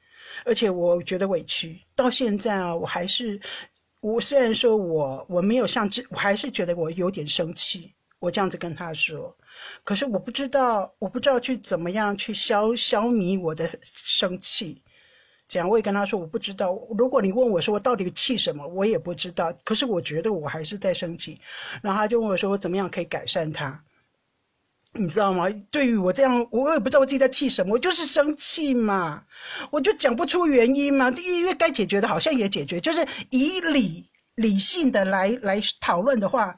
[0.45, 1.81] 而且我觉得委屈。
[1.95, 3.41] 到现在啊，我还是，
[3.99, 7.94] 我虽然说我我没有像这，我还是觉得我有点生气。
[8.19, 9.35] 我这样子跟他说，
[9.83, 14.81] 可是我不知道，我不知道去怎么样去消消弭我的生气。
[15.47, 16.75] 这样我也跟他说，我不知道。
[16.97, 19.53] 如果你问我说我到底气什么，我也不知道。
[19.63, 21.39] 可是我觉得我还是在生气。
[21.83, 23.83] 然后他就问我说，我怎么样可以改善他？
[24.93, 25.47] 你知道吗？
[25.69, 29.23] 对于我这样，我也不知道我自己在气什么，我就是生气嘛，
[29.69, 31.11] 我就讲不出原因嘛。
[31.11, 36.57] 因为该解决的好像也解决，就是以理理性的来来讨论的话，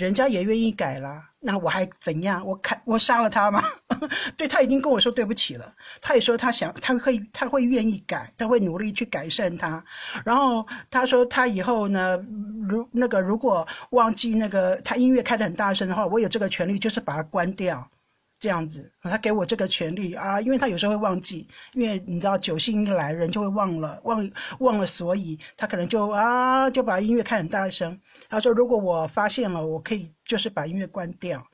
[0.00, 2.42] 人家也愿意改啦，那我还怎样？
[2.46, 3.62] 我看我杀了他吗？
[4.34, 9.84] 对他已经跟我说对不起了，他也说他想他会他会愿意改，他会努力去改善他。
[10.24, 12.16] 然后他说他以后呢，
[12.66, 17.86] 如那个如果忘记那个他音乐开得很大声的话，我有这个权利就是把它关掉。
[18.40, 28.00] 这样子，他给我这个权利啊，因为他有时候会忘记，因为你知道酒兴一来，人就会忘了，忘忘了，所以他可能就啊，就把音乐开很大声。
[28.30, 31.46] 他说，如果我发现了，我可以就是把音乐关掉。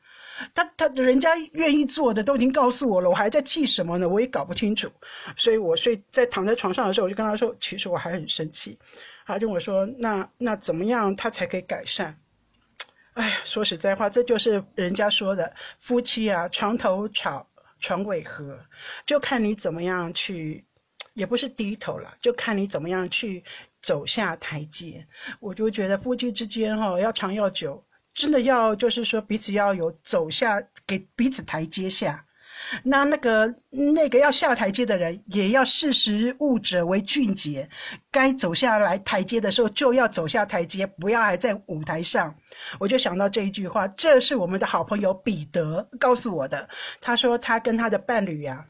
[0.55, 4.09] 他他人家愿意做的都已经告诉我了，我还在气什么呢？
[4.09, 4.89] 我也搞不清楚。
[5.37, 8.79] 所以我睡在躺在床上的时候，我就跟他说，其实我还很生气。
[9.27, 12.17] 他就我说，那那怎么样他才可以改善？
[13.17, 17.49] 哎，说实在话，这就是人家说的夫妻啊，床头吵，
[17.81, 18.61] 床尾和，
[19.07, 20.67] 就看你怎么样去，
[21.15, 23.43] 也不是低头了，就看你怎么样去
[23.81, 25.07] 走下台阶。
[25.41, 32.26] 我就觉得夫妻之间哈，要长要久，真的要就是说彼此要有走下，给彼此台阶下。
[32.83, 37.69] 那那个那个要下台阶的人，也要识时务者为俊杰，
[38.11, 42.35] 该走下来台阶的时候就要走下台阶，不要还在舞台上。
[42.79, 46.69] 我就想到这一句话，这是我们的好朋友彼得告诉我的。
[47.01, 48.67] 他说他跟他的伴侣呀，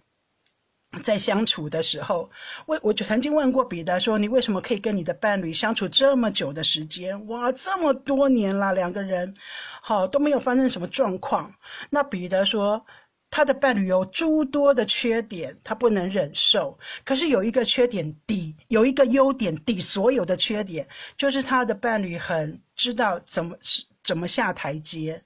[1.03, 2.31] 在相处的时候，
[2.67, 7.27] 我我就曾经问过彼得说，你为什么可以跟你的伴侣相处这么久的时间？
[7.29, 9.35] 哇，这么多年了，两个人
[9.81, 11.55] 好都没有发生什么状况。
[11.91, 12.85] 那彼得说。
[13.29, 16.79] 他的伴侣有诸多的缺点，他不能忍受。
[17.05, 25.23] 可是有一个缺点抵，有一个优点抵所有的缺点，就是他的伴侣很知道怎么是怎么下台阶，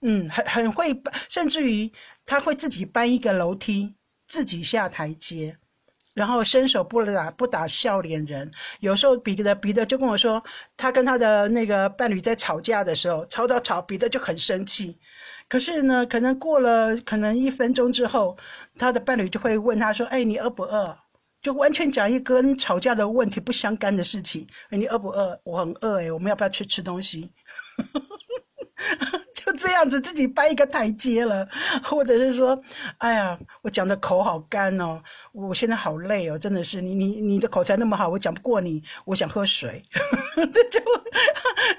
[0.00, 1.92] 嗯，很很会，甚至于
[2.26, 3.94] 他会自己搬一个楼梯，
[4.26, 5.56] 自己下台阶，
[6.14, 8.50] 然后伸手不打不打笑脸人。
[8.80, 10.42] 有时候彼得彼得就跟我说，
[10.76, 14.98] 他跟他的那个伴侣在吵架的时候，吵吵吵，彼得就很生气。
[15.48, 18.36] 可是呢，可能过了可能一分钟之后，
[18.78, 20.98] 他的伴侣就会问他说：“哎，你饿不饿？”
[21.42, 24.48] 就完全讲一跟吵架的问题不相干的事情。
[24.70, 25.38] 哎，你饿不饿？
[25.44, 27.30] 我很饿哎，我们要不要去吃东西？
[29.64, 31.48] 这样子自己掰一个台阶了，
[31.82, 32.62] 或者是说，
[32.98, 39.82] 哎呀，我讲的口好干哦，我现在好累哦，真的是你你你的口才那么好，我讲不过你，我想喝水，
[40.70, 40.80] 就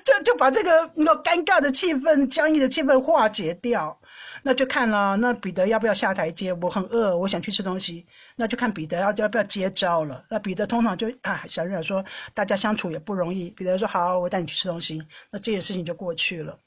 [0.04, 4.00] 就就把这个那尴尬的气氛、僵硬的气氛化解掉。
[4.42, 6.54] 那就看了，那彼得要不要下台阶？
[6.54, 10.26] 我很饿，我想去吃东西，那就看彼得要要不要接招了。
[10.30, 16.58] 那彼得通常就啊，小冉说大家相处也不容易，彼得说好，我带你去吃东西，那这件事情就过去了。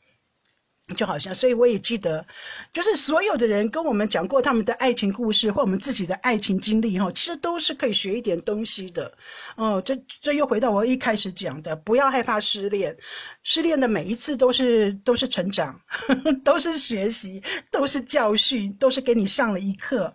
[0.94, 2.24] 就好像，所以我也记得，
[2.72, 9.12] 就是所有的人跟我们讲过他们的爱情故事或我们自己的爱情经历，哈，其实都是可以学一点东西的。
[9.56, 12.96] 哦，这这又回到我一开始讲的，不要害怕失恋，
[13.42, 15.78] 失恋的每一次都是都是成长，
[16.42, 20.14] 都是学习，都是教训，都是给你上了一课，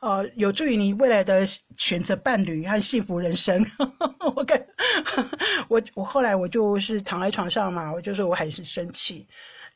[0.00, 1.44] 呃，有助于你未来的
[1.76, 3.64] 选择伴侣和幸福人生。
[4.36, 4.66] 我感，
[5.68, 9.26] 我我后来我就是躺在床上嘛，我就说我还是生气。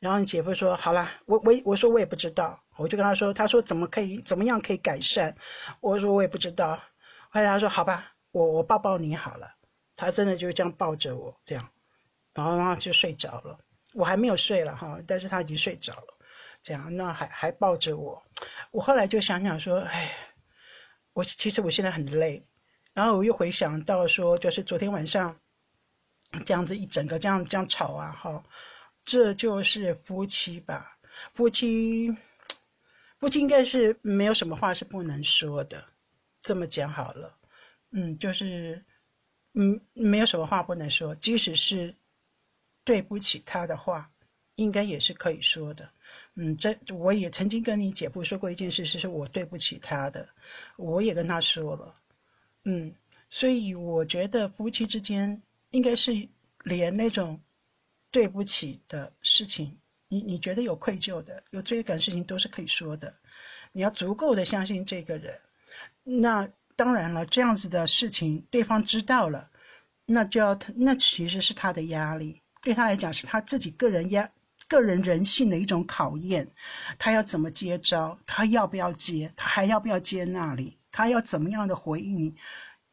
[0.05, 5.35] 然后你姐夫说：“好了，我我我说我也不知道，我就跟他说，他说怎么可以怎么样可以改善？
[5.81, 6.79] 我说我也不知道。
[7.31, 9.55] 后来他说好吧，我我抱抱你好了。
[9.97, 11.71] 他真的就这样抱着我这样，
[12.35, 13.59] 然后他就睡着了。
[13.95, 16.19] 我还没有睡了哈，但是他已经睡着了。
[16.63, 18.23] 这样那还还抱着我。
[18.73, 20.13] 我后来就想想说，哎，
[21.15, 22.47] 我其实我现在很累。
[22.93, 25.41] 然后我又回想到说，就是昨天晚上
[26.45, 28.45] 这样子一整个这样这样吵啊，哈。”
[29.05, 30.99] 这就是夫妻吧？
[31.35, 32.17] 夫妻，
[33.21, 35.85] 夫妻应该是没有什么话是不能说的。
[36.43, 37.37] 这么讲好了，
[37.91, 38.83] 嗯，就是，
[39.53, 41.95] 嗯，没有什么话不能说，即使是
[42.83, 44.11] 对不起他的话，
[44.55, 45.91] 应该也是可以说的。
[46.35, 50.29] 嗯，这我也曾经跟你姐夫说过一件事，是我对不起他的，
[50.77, 51.95] 我也跟他说了。
[52.65, 52.95] 嗯，
[53.29, 56.29] 所以我觉得夫妻之间应该是
[56.63, 57.41] 连那种。
[58.15, 63.13] 对不起的事情，你你觉得有愧疚的、有罪感的事情都是可以说的。
[63.73, 65.41] 你要足够的相信这个人。
[66.05, 69.51] 那当然了，这样子的事情对方知道了，
[70.07, 74.31] 那就要他那其实是他的压力，对他来讲是他自己个人压、
[74.69, 76.53] 个人人性的一种考验。
[77.01, 78.21] 他要怎么接招？
[78.27, 79.33] 他要不要接？
[79.35, 80.79] 他还要不要接那里？
[80.93, 82.27] 他要怎么样的回应？
[82.27, 82.35] 你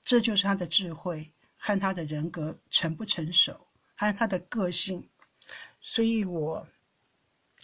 [0.04, 5.08] 这就是他的智慧和他的人格成不成熟，还有他的个性。
[5.82, 6.68] 所以，我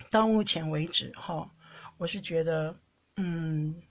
[0.10, 1.52] 到目前为止，哈，
[1.98, 2.76] 我是觉得，
[3.16, 3.82] 嗯，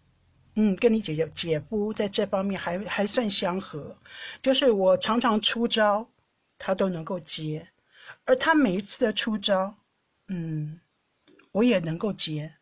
[0.54, 3.96] 嗯，跟你姐姐姐夫在这方面还还算相合，
[4.42, 6.10] 就是我常常出招，
[6.58, 7.68] 他都能够接，
[8.24, 9.76] 而他每一次的出招，
[10.26, 10.80] 嗯，
[11.52, 12.54] 我也能够接，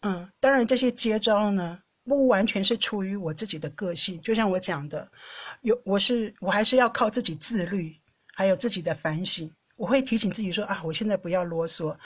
[0.00, 5.10] 嗯，当然这些接招呢，不完全是出于我自己的个性，就像我讲的，
[5.60, 7.98] 有我是我还是要靠自己自律，
[8.34, 11.96] 还有自己的反省，我会提醒自己说啊，我现在不要啰嗦，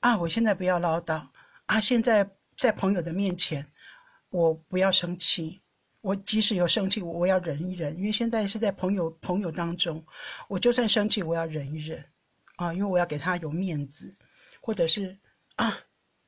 [0.00, 1.28] 啊，我现在不要唠叨，
[1.66, 3.70] 啊，现在在朋友的面前，
[4.30, 5.60] 我不要生气。
[6.00, 10.06] 我即使有生气，我要忍一忍，因为现在是在朋友朋友当中，
[10.48, 12.02] 我就算生气，我要忍一忍，
[12.56, 14.10] 啊，因为我要给他有面子，
[14.62, 15.18] 或者是
[15.56, 15.80] 啊，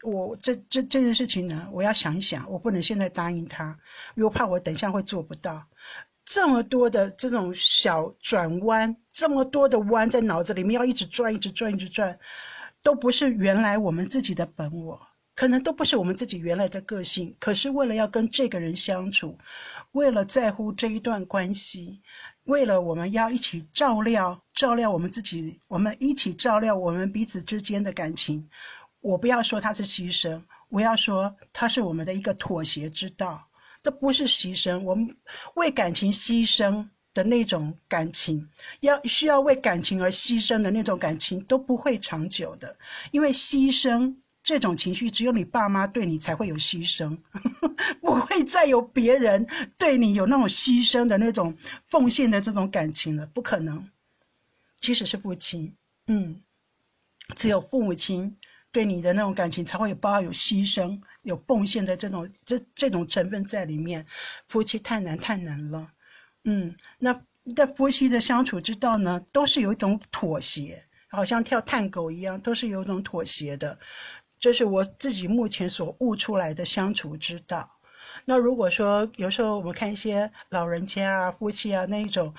[0.03, 3.79] 我这这这件事情呢，我要想一想，我不能现在答应他，
[4.17, 5.67] 因为我怕我等一下会做不到。
[6.33, 12.21] 这么多的这种小转弯，这么多的弯在脑子里面要一直转，一直转，一直转，
[12.83, 15.09] 都不是原来我们自己的本我。
[15.35, 19.39] 可能都不是我们自己原来的个性，可是为了要跟这个人相处，
[19.91, 22.01] 为了在乎这一段关系，
[22.45, 28.49] 为了我们要一起照料照料我们自己，我们一起照料我们彼此之间的感情。
[29.01, 33.49] 我不要说他是牺牲，我要说他是我们的一个妥协之道。
[33.83, 35.17] 这不是牺牲，我们
[35.55, 38.49] 为感情牺牲的那种感情，
[38.81, 42.77] 要需要为感情而牺牲的那种感情都不会长久的，
[43.11, 44.17] 因为牺牲。
[44.43, 47.19] 这种情绪只有你爸妈对你才会有牺牲，
[48.01, 51.55] 不会再有别人对你有那种牺牲的那种
[51.85, 53.91] 奉献的这种感情了，不可能。
[54.81, 55.77] 即使是不亲，
[56.07, 56.41] 嗯，
[57.37, 58.39] 只有父母亲
[58.73, 64.07] 对你的那种感情才会有包有牺牲、有奉献的这种这这种成分在里面。
[64.47, 65.91] 夫妻太难太难了，
[66.45, 67.21] 嗯，那
[67.57, 73.79] 在夫妻的相处之道呢，都是有一种妥协，好像跳探狗一样，都是有一种妥协的。
[74.39, 77.71] 这是我自己目前所悟出来的相处之道。
[78.25, 82.35] 那如果说有时候我们看一些老人家啊、夫妻啊那一种，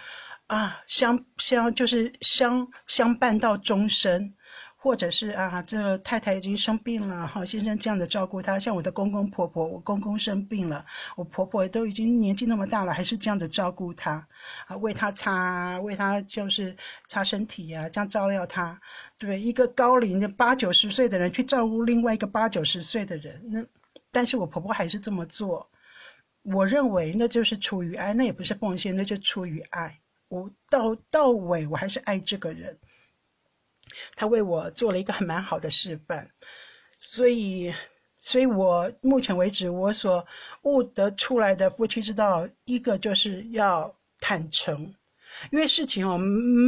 [0.47, 4.33] 啊相相就是相相伴到终身。
[4.83, 8.57] 或者是啊，这太太已经生病了，哈，先生这样子照顾她。
[8.57, 10.83] 像我的公公婆婆，我公公生病了，
[11.15, 14.27] 我婆婆都已经年纪那么大了，还是这样子照顾他，
[14.65, 16.75] 啊，为他擦，为他就是
[17.07, 18.81] 擦身体呀，这样照料他。
[19.19, 23.63] 对，一个高龄的八九十岁的人去照顾另外一个八九十岁的人，那
[24.11, 25.69] 但是我婆婆还是这么做。
[26.41, 29.99] 我认为那就是出于爱，那也不是奉献，那就出于爱。
[30.27, 32.79] 我到到尾我还是爱这个人。
[34.15, 36.29] 他为我做了一个很蛮好的示范，
[36.97, 37.73] 所以，
[38.19, 40.25] 所以我目前为止我所
[40.63, 44.93] 悟得出来的夫妻之道，一个就是要坦诚。
[45.49, 46.19] 因为事情哦，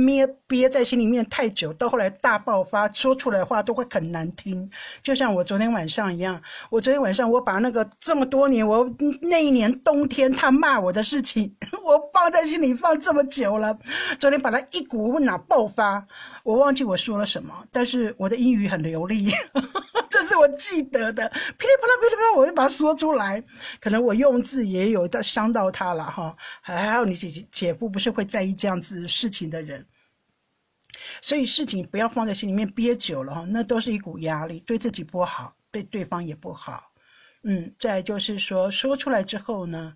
[0.05, 4.71] 憋憋在心里面太久，到后来大爆发，说出来的话都会很难听。
[5.03, 13.77] 就像我昨天晚上一样，我昨天晚上我把那个这么多年我那一年冬天他骂我的事情， 我放在心里放这么久了，
[14.19, 16.07] 昨天把它一股脑爆发。
[16.43, 19.31] 我忘记我说了什么，但是我的英语很流利。
[20.09, 23.43] 这是我记得的，噼里啪啦噼里啪啦，我就把它说出来。
[23.81, 26.37] 可能我用字也有在伤到他了哈。
[26.61, 29.87] 还好你姐姐姐夫不是会在意这样子事情的人，
[31.21, 36.91] 所以事情不要放在心里面憋久了哈，那都是一股压力，对自己不好，对对方也不好。
[37.41, 39.95] 嗯，再就是说说出来之后呢，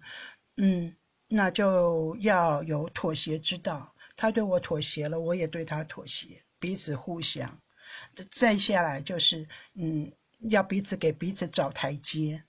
[0.57, 0.95] 嗯，
[1.27, 3.93] 那就要有妥协之道。
[4.15, 7.59] 他对我妥协了，我也对他妥协，彼此互相。
[8.31, 10.11] 再下来就是，嗯，
[10.49, 12.43] 要彼此给彼此找台阶。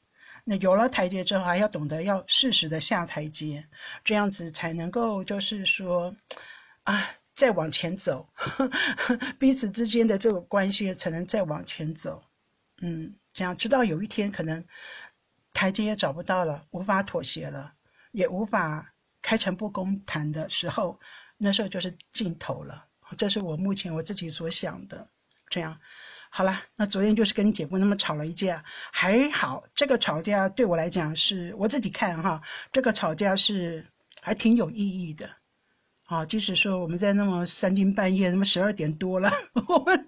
[0.44, 3.66] 那有了台阶之后，还要懂得要适时的下台阶，
[4.02, 6.16] 这样子才能够就是说，
[6.84, 8.26] 啊，再往前走，
[9.38, 12.22] 彼此之间的这个关系才能再往前走。
[12.80, 14.64] 嗯，这样直到有一天可能
[15.52, 17.74] 台阶也找不到了，无法妥协了，
[18.12, 21.00] 也无法开诚布公谈的时候，
[21.36, 22.86] 那时候就是尽头了。
[23.16, 25.08] 这是我目前我自己所想的。
[25.50, 25.80] 这样，
[26.28, 33.86] 好了，那昨天就是跟你姐夫那么吵了一架，还好，这个吵架对我来讲是我自己看哈，这个吵架是
[34.20, 35.30] 还挺有意义的，
[36.04, 39.30] 啊，即使说我们在那么三更半夜，那么十二点多了，
[39.68, 40.06] 我们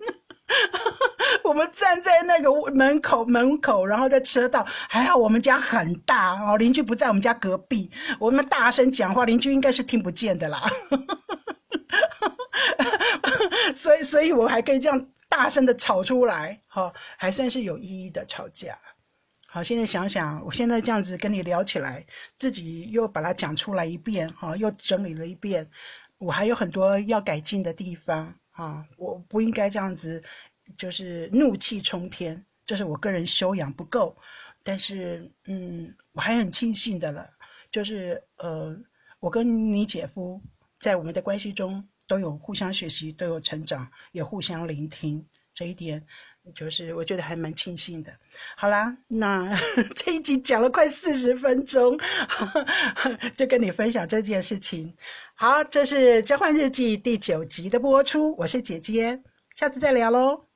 [1.51, 7.91] 我们站在那个门口门口，然后在车道，还好我们家很大哦，邻居不在我们家隔壁，
[8.21, 10.63] 我们大声讲话，邻居应该是听不见的啦，
[13.75, 15.09] 所以所以我还可以这样。
[15.29, 18.79] 大声的吵出来，哈，还算是有意义的吵架。
[19.49, 22.05] 好，现在想想，我现在这样子跟你聊起来，
[22.37, 25.71] 自己又把它讲出来一遍，哈，又整理了一遍，
[26.19, 30.23] 我还有很多要改进的地方，啊，我不应该这样子，
[30.77, 34.17] 就是怒气冲天，这是我个人修养不够。
[34.63, 37.31] 但是，嗯，我还很庆幸的了，
[37.71, 38.77] 就是呃，
[39.19, 40.41] 我跟你姐夫
[40.79, 41.89] 在我们的关系中。
[42.11, 46.05] 都有互相学习，都有成长，也互相聆听，这一点
[46.57, 48.13] 就是我觉得还蛮庆幸的。
[48.57, 49.57] 好啦，那
[49.95, 52.01] 这一集讲了快四十分钟，
[53.39, 54.97] 就跟你分享这件事情。
[55.37, 59.23] 好，这是交换日记第九集的播出，我是姐姐，
[59.55, 60.50] 下次再聊喽。